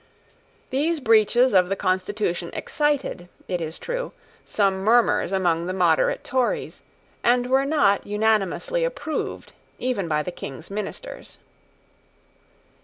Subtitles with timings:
[0.71, 6.81] These breaches of the constitution excited, it is true, some murmurs among the moderate Tories,
[7.23, 11.37] and were not unanimously approved even by the King's ministers.